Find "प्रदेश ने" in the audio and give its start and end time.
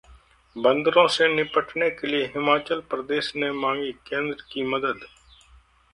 2.89-3.51